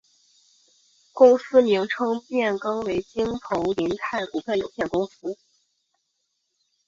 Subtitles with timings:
[1.13, 5.37] 公司名称变更为京投银泰股份有限公司。